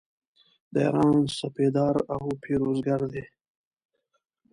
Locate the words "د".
0.73-0.75